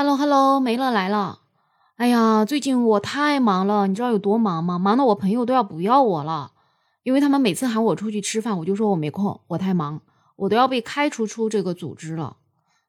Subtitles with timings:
[0.00, 1.40] Hello Hello，梅乐来了。
[1.96, 4.78] 哎呀，最近我太忙了，你知道有多忙吗？
[4.78, 6.52] 忙到我朋友都要不要我了，
[7.02, 10.00] 因为他们每次喊我出去吃饭，我就说我没空，我太忙，
[10.36, 12.36] 我都要被开除出这个组织了。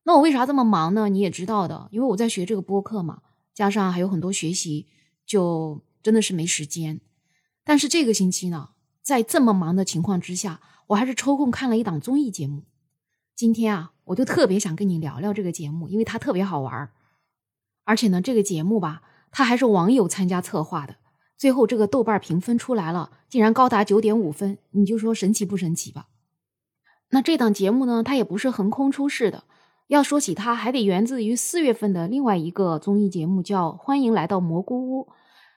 [0.04, 1.10] 那我为啥这么忙呢？
[1.10, 3.22] 你也知道的，因为我在学这个播客嘛，
[3.56, 4.86] 加上还有很多学习，
[5.26, 7.02] 就真的是没时间。
[7.64, 8.70] 但是这个星期呢，
[9.02, 12.66] 在这么忙的情况之下，我还是抽空看了一档综艺节目。
[13.36, 16.92] 今天啊，我就特别想跟你聊聊这个节目，因为它特别好玩儿
[17.90, 20.98] 而且呢，这个节目吧，它还是网友参加策划的。
[21.40, 26.06] 最后这个豆瓣评分出来了，竟然高达九点五分，你就说神奇不神奇吧？
[27.10, 29.46] 那这档节目呢，它也不是横空出世的。
[29.88, 35.06] 要说起它，还得源自于四月份的另外一个综艺节目，叫《欢迎来到蘑菇屋》。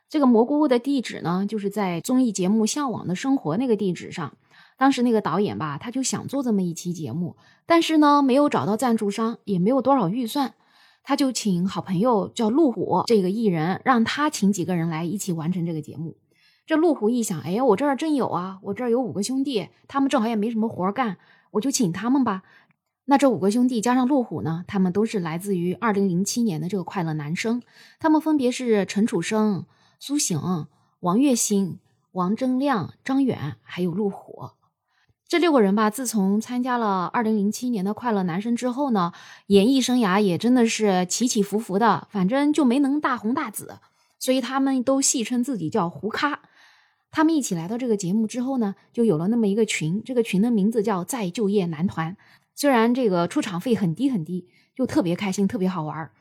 [0.08, 4.32] 这个蘑菇屋的地址呢，就是在综艺节目《向往的生活》那个地址上。
[4.78, 10.54] 当时那个导演吧，他就想做这么一期节目，但是呢，没有找到赞助商，也没有多少预算，
[11.02, 16.16] 他就请好朋友叫陆虎这个艺人，让他请几个人来一起完成这个节目。
[16.64, 21.18] 这陆虎一想，哎呀，我这儿真有啊，我这儿有五个兄弟，他们正好也没什么活干，
[21.50, 22.42] 我就请他们吧。
[23.06, 27.60] 那这五个兄弟加上陆虎呢，他们都是来自于二零零七年的这个快乐男生，
[27.98, 29.66] 他们分别是陈楚生、
[29.98, 30.38] 苏醒、
[31.00, 31.80] 王栎鑫、
[32.12, 34.50] 王铮亮、张远，还有陆虎。
[35.32, 39.14] 这六个人吧，自从参加了二零零七年的快乐男生之后呢，
[39.46, 43.78] 演艺生涯也真的是起起伏伏的，反正就没能大红大紫，
[44.18, 46.40] 所以他们都戏称自己叫胡咖。
[47.10, 52.14] 他们一起来到这个节目之后呢，就有了那么一个群，这个群的名字叫再就业男团。
[52.54, 56.12] 虽然这个出场费很低很低，就特别开心，特别好玩儿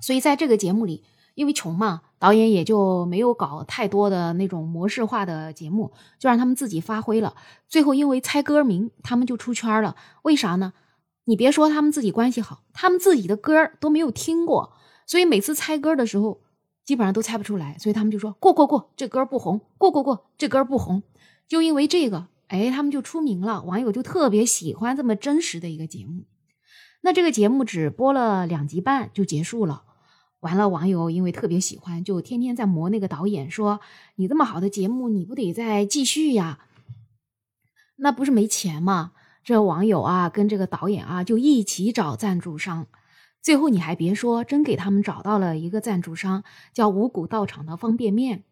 [0.00, 1.04] 所以在这个节目里，
[1.34, 7.34] 因为穷嘛，导演也就没有搞太多的那种模式化的节目，就让他们自己发挥了。
[7.68, 9.96] 最后因为猜歌名，他们就出圈了。
[10.22, 10.72] 为啥呢？
[11.24, 14.72] 你别说他们自己关系好，他们自己的歌都没有听过，
[15.06, 16.40] 所以每次猜歌的时候，
[16.84, 17.76] 基本上都猜不出来。
[17.78, 21.02] 所以他们就说过过过，这歌不红；过过过，这歌不红。
[21.48, 22.28] 就因为这个。
[22.48, 26.24] 哎，他们就出名了，网友就特别喜欢这么真实的一个节目。
[27.00, 29.82] 那这个节目只播了两集半就结束了，
[30.44, 33.80] 完了，网友因为特别喜欢，就天天在磨那个导演，说
[34.16, 36.58] 你这么好的节目，你不得再继续呀？
[37.96, 39.12] 那不是没钱吗？
[39.42, 42.86] 这网友啊，跟这个导演啊，就一起找赞助商。
[43.40, 46.44] 最后你还别说，真给他们找到了一个赞助商，
[46.74, 48.44] 叫五谷道场的方便面。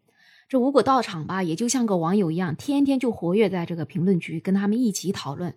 [0.49, 5.53] 这五谷道场吧，也就像个网友一样，天天就活跃在这个评论区，跟他们一起讨论。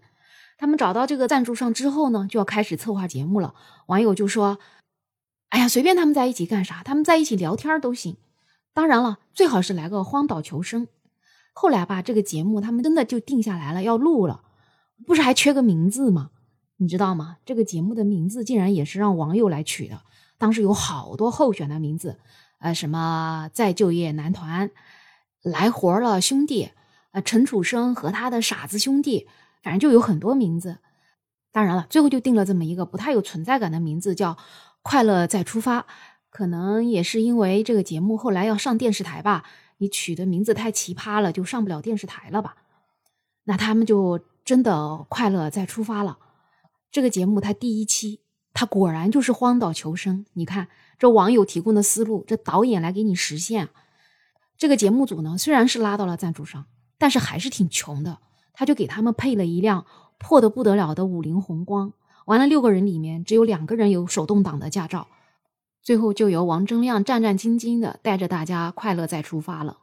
[0.58, 3.54] 他们找到这个赞助商之后呢，就要开始策划节目了。
[3.88, 4.58] 网友就说
[5.56, 8.18] ：“哎呀，随便他们在一起干啥，他们在一起聊天都行。
[8.74, 10.86] 当然了，最好是来个荒岛求生。”
[11.54, 14.42] 后来吧，这个节目他们真的就定下来了，要录了。
[15.06, 16.28] 不是还缺个名字吗？
[16.76, 17.38] 你知道吗？
[17.46, 20.02] 这个节目的名字竟然也是让网友来取的。
[20.36, 22.18] 当时有好多候选的名字。
[22.58, 24.70] 呃，什么再就业男团，
[25.42, 26.68] 来活了兄弟，
[27.12, 29.26] 呃，陈楚生和他的傻子兄弟，
[29.62, 30.76] 反正就有很多名字。
[31.50, 34.36] 当然了，最后就定了这么一个不太有存在感的名字，叫
[34.88, 35.86] “快乐再出发”。
[36.30, 39.42] 可能也是因为这个节目后来要上电视台吧，
[39.78, 42.56] 你取的名字太奇葩了，就上不了电视台了吧？
[43.44, 46.18] 那他们就真的快乐再出发了。
[46.90, 48.20] 这个节目它第一期，
[48.54, 50.24] 它果然就是荒岛求生。
[50.34, 50.68] 你看。
[50.98, 53.68] 这网友提供的思路，这导演来给你实现。
[54.56, 56.64] 这个节目组呢，虽然是拉到了赞助商，
[56.96, 58.16] 但是还是挺穷的。
[58.54, 59.84] 他就给他们配了一辆
[60.16, 61.92] 破的不得了的五菱宏光。
[62.26, 65.08] 完了，六个人里面只有两个人有手动挡的驾照。
[65.82, 69.78] 最后就由王铮亮战战兢兢的带着大家快乐再出发了。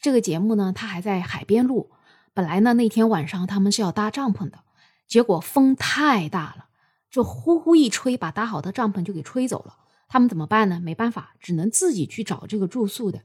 [0.00, 1.90] 这个节目呢，他还在海边录。
[2.32, 4.60] 本来呢，那天晚上他们是要搭帐篷的，
[5.08, 6.66] 结果风太大了，
[7.10, 9.78] 这呼呼一吹，把搭好的帐篷就给吹走了。
[10.06, 10.80] 他们怎么办呢？
[10.80, 13.22] 没办法，只能自己去找这个住宿的。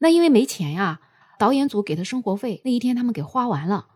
[0.00, 1.00] 那因为没钱呀，
[1.38, 3.86] 导演组给的生活费那一天他们给花完了，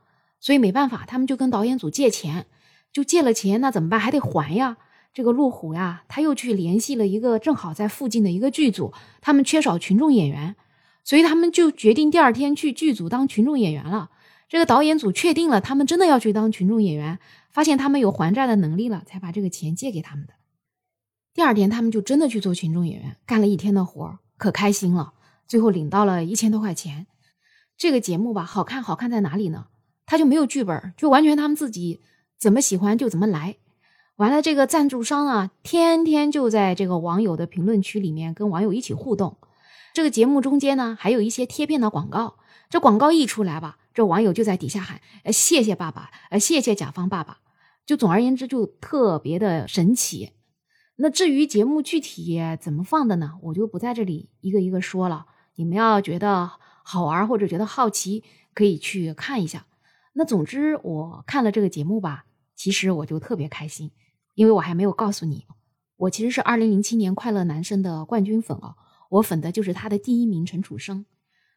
[0.41, 2.47] 所以没办法，他们就跟导演组借钱。
[2.93, 3.99] 就借了钱，那怎么办？
[3.99, 4.77] 还得还呀。
[5.15, 10.57] 这个路虎呀，他又去联系了一个正好在附近的一个剧组，他们缺少群众演员，
[11.05, 14.11] 所以他们就决定第二天去剧组当群众演员了。
[14.49, 17.19] 这个导演组确定了他们真的要去当群众演员，
[17.51, 20.35] 发现他们有还债的能力了，才把这个钱借给他们的。
[21.35, 25.15] 第二天，他们就真的去做群众演员，干了一天的活可开心了。
[25.47, 27.07] 最后领到了一千多块钱。
[27.77, 29.67] 这个节目吧，好看，好看在哪里呢？
[30.07, 32.01] 他就没有剧本，就完全他们自己
[32.43, 33.55] 怎么喜欢就怎么来。
[34.17, 39.37] 完了，这个赞助商啊，天天就在这个网友的评论区里面跟网友一起互动。
[39.95, 42.35] 这个节目中间呢，还有一些贴片的广告。
[42.69, 47.39] 这广告一出来吧，这网友就在底下喊：“呃，谢谢爸爸，呃，谢谢甲方爸爸。”
[47.87, 50.31] 就总而言之，就特别的神奇。
[50.97, 55.27] 那至于节目具体怎么放的呢，我就不在这里一个一个说了。
[55.55, 56.51] 你们要觉得
[56.83, 59.67] 好玩或者觉得好奇，可以去看一下。
[60.15, 62.27] 那总之，我看了这个节目吧，
[62.63, 63.91] 其实我就特别开心，
[64.37, 65.47] 因为我还没有告诉你，
[65.97, 68.77] 我其实是二零零七年快乐男声的冠军粉哦，
[69.11, 71.05] 我粉的就是他的第一名陈楚生。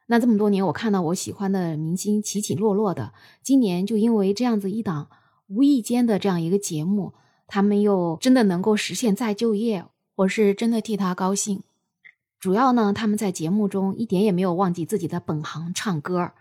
[0.08, 3.14] 那这么多年，我看到我喜欢的明星起起落落的，
[3.44, 5.12] 今年就因为这样子一档
[5.46, 7.14] 无意间的这样一个节目，
[7.46, 9.86] 他们又真的能够实现再就业，
[10.16, 11.62] 我是真的替他高兴。
[12.40, 16.32] 主要呢，他们在节目中一点也没有忘记自己的本行唱歌。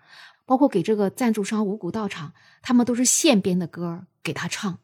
[0.46, 2.32] 包括给这个赞助商五谷道场，
[2.62, 4.78] 他们都是现编的歌给他唱，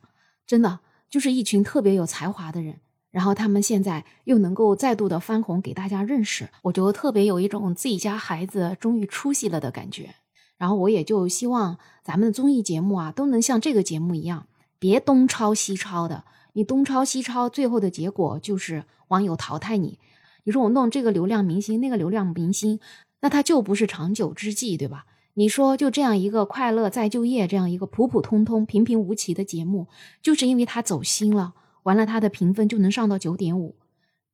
[0.46, 2.80] 真的就是一群特别有才华的人。
[3.10, 10.14] 然后他们现在又能够再度的翻红，给大家认识，我就特别有一种自己家孩子终于出息了的感觉。
[10.56, 14.46] 然后我也就希望咱们的综艺节目啊，都能像这个节目一样，
[14.78, 16.24] 别东抄西抄的。
[16.52, 19.98] 你东抄西抄，最后的结果就是网友淘汰你。
[20.44, 22.78] 你说我弄这个流量明星，那个流量明星，
[23.20, 25.06] 那他就不是长久之计，对吧？
[25.34, 29.86] 你说就这样一个快乐再就业这样一个普普通通平平无奇的节目，
[30.20, 31.54] 就是因为他走心了，
[31.84, 33.76] 完了他的评分就能上到九点五，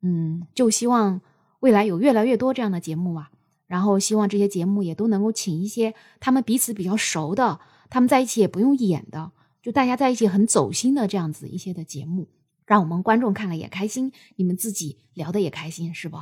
[0.02, 1.20] 嗯，就希望
[1.60, 3.31] 未来有越来越多这样的节目吧。
[3.66, 7.60] 然后希望这些节目也都能够请一些他们彼此比较熟的，
[7.90, 12.28] 他们在一起也不用演的，就大家在一起很走心的这样子一些的节目，
[12.64, 16.16] 让我们观众看了也开心，你们自己聊的也开心，是不？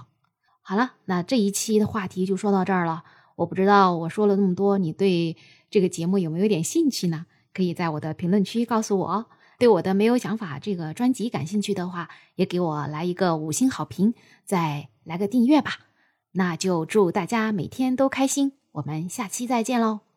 [0.63, 3.05] 好了，那这一期的话题就说到这儿了。
[3.37, 5.37] 我不知道我说了那么多，你对
[5.71, 7.27] 这个节目有没有点兴趣呢？
[7.53, 9.27] 可以在我的评论区告诉我。
[9.57, 14.13] 对我的没有想法这个专辑感兴趣的话，也给我来一个五星好评，
[14.45, 15.79] 再来个订阅吧。
[16.33, 20.14] 那就祝大家每天都开心，我们下期再见喽。